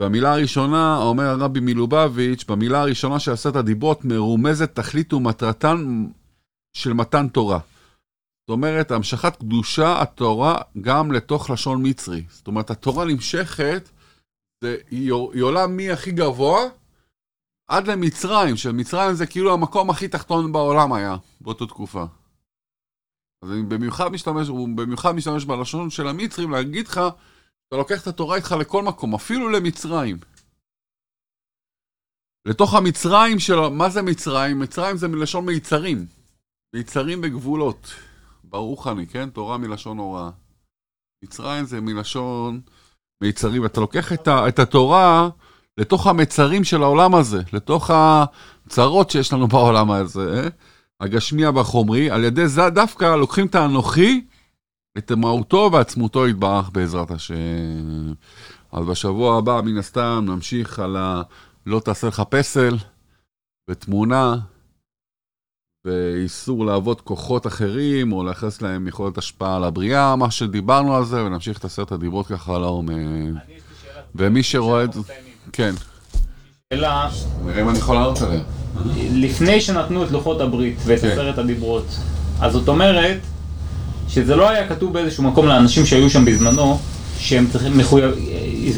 במילה 0.00 0.32
הראשונה, 0.32 0.96
אומר 0.96 1.24
הרבי 1.24 1.60
מלובביץ', 1.60 2.44
במילה 2.48 2.80
הראשונה 2.80 3.20
של 3.20 3.32
עשרת 3.32 3.56
הדיברות, 3.56 4.04
מרומזת 4.04 4.74
תכלית 4.74 5.12
ומטרתן 5.12 6.06
של 6.76 6.92
מתן 6.92 7.28
תורה. 7.28 7.58
זאת 8.40 8.50
אומרת, 8.50 8.90
המשכת 8.90 9.36
קדושה 9.36 10.02
התורה 10.02 10.58
גם 10.80 11.12
לתוך 11.12 11.50
לשון 11.50 11.86
מצרי. 11.86 12.22
זאת 12.28 12.46
אומרת, 12.46 12.70
התורה 12.70 13.04
נמשכת, 13.04 13.88
זה, 14.60 14.76
היא, 14.90 15.12
היא 15.32 15.42
עולה 15.42 15.66
מהכי 15.66 16.12
גבוה 16.12 16.60
עד 17.68 17.86
למצרים, 17.86 18.56
שמצרים 18.56 19.14
זה 19.14 19.26
כאילו 19.26 19.52
המקום 19.52 19.90
הכי 19.90 20.08
תחתון 20.08 20.52
בעולם 20.52 20.92
היה, 20.92 21.16
באותה 21.40 21.66
תקופה. 21.66 22.04
אז 23.42 23.50
אני 23.50 23.62
במיוחד 23.62 24.08
משתמש, 24.08 24.48
הוא 24.48 24.68
במיוחד 24.76 25.12
משתמש 25.12 25.44
בלשון 25.44 25.90
של 25.90 26.08
המצרים 26.08 26.50
להגיד 26.50 26.88
לך, 26.88 27.00
אתה 27.68 27.76
לוקח 27.76 28.02
את 28.02 28.06
התורה 28.06 28.36
איתך 28.36 28.54
לכל 28.60 28.82
מקום, 28.82 29.14
אפילו 29.14 29.48
למצרים. 29.48 30.18
לתוך 32.46 32.74
המצרים 32.74 33.38
של... 33.38 33.68
מה 33.68 33.90
זה 33.90 34.02
מצרים? 34.02 34.58
מצרים 34.58 34.96
זה 34.96 35.08
מלשון 35.08 35.46
מיצרים. 35.46 36.06
מיצרים 36.74 37.20
וגבולות. 37.22 37.94
ברוך 38.44 38.86
אני, 38.86 39.06
כן? 39.06 39.30
תורה 39.30 39.58
מלשון 39.58 39.98
הוראה. 39.98 40.30
מצרים 41.24 41.64
זה 41.64 41.80
מלשון 41.80 42.60
מיצרים. 43.24 43.64
אתה 43.64 43.80
לוקח 43.80 44.12
את, 44.12 44.28
ה, 44.28 44.48
את 44.48 44.58
התורה 44.58 45.28
לתוך 45.78 46.06
המצרים 46.06 46.64
של 46.64 46.82
העולם 46.82 47.14
הזה, 47.14 47.42
לתוך 47.52 47.90
הצרות 47.94 49.10
שיש 49.10 49.32
לנו 49.32 49.48
בעולם 49.48 49.90
הזה, 49.90 50.48
הגשמי 51.00 51.46
והחומרי, 51.46 52.10
על 52.10 52.24
ידי 52.24 52.48
זה 52.48 52.70
דווקא 52.70 53.16
לוקחים 53.16 53.46
את 53.46 53.54
האנוכי, 53.54 54.24
את 54.98 55.12
מהותו 55.12 55.70
ועצמותו 55.72 56.28
יתברך 56.28 56.70
בעזרת 56.70 57.10
השם. 57.10 57.34
אז 58.72 58.86
בשבוע 58.86 59.38
הבא, 59.38 59.60
מן 59.64 59.78
הסתם, 59.78 60.24
נמשיך 60.28 60.78
על 60.78 60.96
ה... 60.96 61.22
לא 61.66 61.80
תעשה 61.80 62.06
לך 62.06 62.22
פסל, 62.28 62.76
ותמונה, 63.70 64.36
ואיסור 65.84 66.66
לעבוד 66.66 67.00
כוחות 67.00 67.46
אחרים, 67.46 68.12
או 68.12 68.24
לייחס 68.24 68.62
להם 68.62 68.88
יכולת 68.88 69.18
השפעה 69.18 69.56
על 69.56 69.64
הבריאה, 69.64 70.16
מה 70.16 70.30
שדיברנו 70.30 70.96
על 70.96 71.04
זה, 71.04 71.24
ונמשיך 71.24 71.58
את 71.58 71.64
עשרת 71.64 71.92
הדיברות 71.92 72.26
ככה 72.26 72.58
לעומק. 72.58 72.90
לי 72.90 72.94
שאלה. 73.82 74.02
ומי 74.14 74.42
שרואה 74.42 74.84
את 74.84 74.92
זה. 74.92 75.00
כן. 75.52 75.74
שאלה, 76.74 77.08
נראה 77.44 77.62
אם 77.62 77.68
אני 77.68 77.78
יכול 77.78 77.96
לענות 77.96 78.22
עליה. 78.22 78.40
לפני 79.12 79.60
שנתנו 79.60 80.04
את 80.04 80.10
לוחות 80.10 80.40
הברית 80.40 80.76
ואת 80.84 81.00
כן. 81.00 81.08
עשרת 81.08 81.38
הדיברות, 81.38 81.86
אז 82.40 82.52
זאת 82.52 82.68
אומרת 82.68 83.18
שזה 84.08 84.36
לא 84.36 84.48
היה 84.48 84.68
כתוב 84.68 84.92
באיזשהו 84.92 85.22
מקום 85.24 85.46
לאנשים 85.46 85.86
שהיו 85.86 86.10
שם 86.10 86.24
בזמנו, 86.24 86.78
שהם 87.18 87.46
צריכים 87.52 87.78
מחויב... 87.78 88.10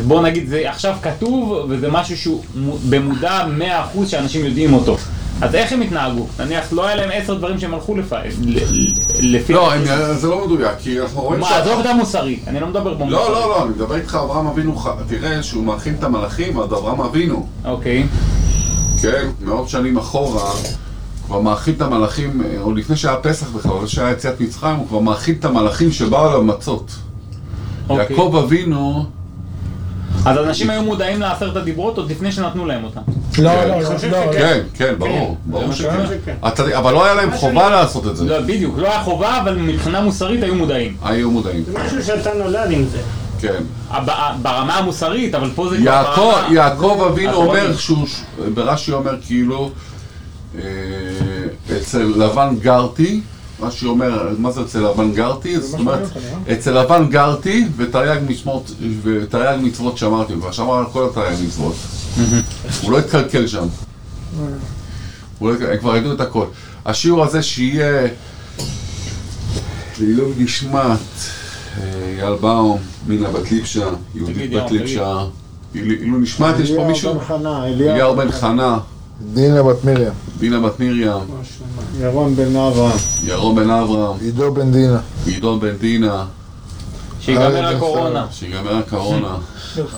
בוא 0.07 0.23
נגיד 0.23 0.49
זה 0.49 0.71
עכשיו 0.71 0.97
כתוב 1.03 1.67
וזה 1.69 1.91
משהו 1.91 2.17
שהוא 2.17 2.45
מו- 2.55 2.79
במודע 2.91 3.47
100% 3.95 4.07
שאנשים 4.07 4.45
יודעים 4.45 4.75
אותו. 4.75 4.97
אז 5.43 5.55
איך 5.55 5.73
הם 5.73 5.81
התנהגו? 5.83 6.26
נניח 6.38 6.73
לא 6.73 6.87
היה 6.87 6.97
להם 6.97 7.11
עשר 7.12 7.35
דברים 7.35 7.59
שהם 7.59 7.75
הלכו 7.75 7.95
לפי... 9.21 9.52
לא, 9.52 9.73
הם- 9.75 9.85
זה 10.14 10.28
לא 10.28 10.47
מדויק, 10.47 10.73
כי 10.83 11.00
אנחנו 11.00 11.21
רואים 11.23 11.40
מה, 11.40 11.57
עזוב 11.57 11.81
את 11.81 11.87
המוסרי, 11.87 12.38
אני 12.47 12.61
לא 12.61 12.66
מדבר 12.66 12.95
במוסרי. 12.95 13.11
לא, 13.11 13.33
לא, 13.33 13.49
לא, 13.49 13.62
אני 13.62 13.71
מדבר 13.71 13.95
איתך, 13.97 14.14
אברהם 14.25 14.47
אבינו, 14.47 14.83
תראה 15.09 15.43
שהוא 15.43 15.64
מאכיל 15.64 15.95
את 15.99 16.05
המלאכים 16.05 16.59
עד 16.61 16.73
אברהם 16.73 17.00
אבינו, 17.00 17.47
אוקיי, 17.64 18.07
כן? 19.02 19.28
מאות 19.45 19.69
שנים 19.69 19.97
אחורה, 19.97 20.50
כבר 21.26 21.40
מאכיל 21.40 21.75
את 21.76 21.83
המלאכים, 21.83 22.43
אה, 22.45 22.61
עוד 22.61 22.76
לפני 22.78 22.97
שהיה 22.97 23.16
פסח 23.16 23.47
בכלל, 23.50 23.87
שהיה 23.87 24.11
יציאת 24.11 24.40
מצרים, 24.40 24.76
הוא 24.76 24.88
כבר 24.88 24.99
מאכיל 24.99 25.35
את 25.40 25.45
המלאכים 25.45 25.93
שבאו 25.93 26.28
אליו 26.28 26.43
מצות. 26.43 26.90
אוקיי. 27.88 28.07
יעקב 28.11 28.37
אבינו, 28.45 29.05
אז 30.26 30.38
אנשים 30.38 30.71
היו 30.71 30.83
מודעים 30.83 31.21
לעשרת 31.21 31.56
הדיברות 31.56 31.99
עוד 31.99 32.11
לפני 32.11 32.33
שנתנו 32.33 32.66
להם 32.66 32.85
אותם. 32.85 33.00
לא, 33.38 33.50
כן. 33.50 33.68
לא, 33.68 33.80
לא, 33.80 33.99
שכן. 33.99 34.11
כן, 34.33 34.61
כן, 34.75 34.95
ברור, 34.99 35.37
ברור 35.47 35.73
שכן. 35.73 36.35
אבל 36.76 36.92
לא 36.92 37.04
היה 37.04 37.14
להם 37.14 37.30
חובה 37.33 37.71
לעשות 37.71 38.06
את 38.06 38.16
זה. 38.16 38.25
לא, 38.25 38.40
בדיוק, 38.40 38.78
לא 38.78 38.88
היה 38.88 39.02
חובה, 39.02 39.40
אבל 39.42 39.54
מבחינה 39.56 40.00
מוסרית 40.00 40.42
היו 40.42 40.54
מודעים. 40.54 40.97
היו 41.02 41.30
מודעים, 41.30 41.64
זה 41.64 41.78
משהו 41.78 42.04
שאתה 42.04 42.30
נולד 42.35 42.71
עם 42.71 42.85
זה. 42.85 42.99
כן. 43.40 43.62
ברמה 44.42 44.78
המוסרית, 44.78 45.35
אבל 45.35 45.50
פה 45.54 45.68
זה 45.68 45.76
כבר 45.76 45.85
יעקב, 45.85 46.21
ברמה... 46.21 46.54
יעקב 46.54 47.06
אבינו 47.11 47.35
אומר. 47.35 47.76
שהוא, 47.76 48.06
ברש"י 48.54 48.92
אומר 48.92 49.14
כאילו, 49.26 49.71
אה, 50.59 50.62
אצל 51.76 52.12
לבן 52.16 52.54
גרתי, 52.61 53.21
רש"י 53.61 53.87
אומר, 53.87 54.29
מה 54.39 54.51
זה 54.51 54.61
אצל 54.61 54.91
לבן 54.91 55.13
גרתי? 55.13 55.61
זאת 55.61 55.81
אומרת, 55.81 56.09
אצל 56.53 56.81
לבן 56.83 57.09
גרתי 57.09 57.65
ותרי"ג 57.77 58.21
מצוות, 58.29 58.71
ותרי"ג 59.03 59.59
מצוות 59.63 59.99
שמרתי, 59.99 60.33
הוא 60.33 60.41
כבר 60.41 60.53
שמר 60.53 60.75
על 60.75 60.85
כל 60.93 61.09
התרי"ג 61.11 61.37
מצוות. 61.47 61.75
הוא 62.83 62.93
לא 62.93 62.99
התקלקל 62.99 63.47
שם. 63.47 63.67
הוא 65.39 65.51
לא 65.51 65.55
הם 65.73 65.79
כבר 65.79 65.97
ידעו 65.97 66.13
את 66.13 66.21
הכל. 66.21 66.45
השיעור 66.87 67.25
הזה 67.25 67.43
שיהיה 67.43 68.09
לעילוי 70.01 70.33
נשמת 70.39 70.99
אה, 71.79 71.83
אייל 72.23 72.35
באום, 72.41 72.79
מינה 73.07 73.31
בת 73.31 73.51
ליפשה, 73.51 73.89
יהודית 74.15 74.51
בת 74.51 74.71
ליפשה. 74.71 75.25
לעילוי 75.75 76.21
נשמת, 76.21 76.55
יש 76.59 76.69
פה 76.69 76.75
אליהו 76.75 76.89
מישהו? 76.89 77.15
בן 77.15 77.25
חנה, 77.25 77.67
אליהו 77.67 77.91
אליהו 77.91 78.17
בן 78.17 78.31
חנה, 78.33 78.79
דינה 79.21 79.63
בת 79.63 79.85
מרים, 79.85 80.13
בינה 80.41 80.61
בת 80.61 80.81
מרים, 80.81 81.13
ירון 82.01 82.37
בן 82.37 82.57
אברהם, 82.57 82.99
ירון 83.25 83.55
בן 83.55 83.71
אברהם, 83.71 84.17
עידו 84.21 84.55
בן 84.55 84.73
דינה, 84.73 85.01
עידון 85.27 85.61
בן 85.61 85.77
דינה, 85.77 86.25
שיגמר 87.21 87.77
הקורונה. 87.77 88.27
שיגמר 88.31 88.76
הקורונה, 88.76 89.37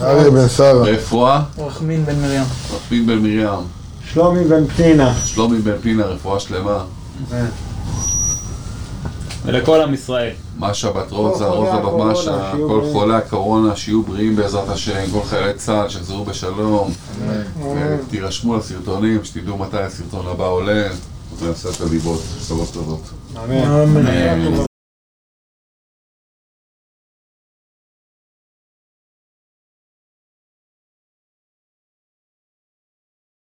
אריה 0.02 0.31
בן 0.31 0.48
שרה, 0.48 0.83
רפואה, 0.83 1.42
רחמין 1.59 2.04
בן 2.04 2.20
מרים. 2.20 2.42
רחמין 2.74 3.07
בן 3.07 3.18
מרים, 3.18 3.61
שלומי 4.12 4.44
בן 4.44 4.66
פנינה, 4.66 5.14
שלומי 5.24 5.59
בן 5.59 5.78
פינה, 5.83 6.04
רפואה 6.04 6.40
שלמה, 6.40 6.85
ולכל 9.44 9.81
עם 9.81 9.94
ישראל. 9.94 10.33
משה 10.59 10.90
בת 10.90 11.12
רוזה, 11.12 11.46
רוזה 11.46 11.72
בת 11.72 11.79
הקורונה, 11.79 12.12
משה, 12.12 12.51
שיהיו 12.51 12.68
כל. 12.68 12.83
חולי 12.92 13.14
הקורונה, 13.14 13.77
שיהיו 13.77 14.03
בריאים 14.03 14.37
בעזרת 14.37 14.68
השם, 14.68 15.11
כל 15.12 15.22
חיילי 15.24 15.55
צה"ל 15.55 15.88
שיחזרו 15.88 16.24
בשלום, 16.24 16.90
ותירשמו 18.07 18.57
לסרטונים, 18.57 19.24
שתדעו 19.24 19.59
מתי 19.59 19.79
הסרטון 19.79 20.27
הבא 20.27 20.46
עולה, 20.46 20.88
ונעשה 21.38 21.68
את 21.68 21.81
הליבות, 21.81 22.22
טובות. 22.72 23.11
אמן. 23.44 24.07
אמן. 24.07 24.67